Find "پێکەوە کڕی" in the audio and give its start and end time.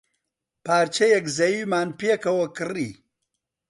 1.99-2.91